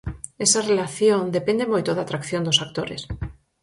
[0.45, 3.01] Esa relación depende moito da atracción dos actores.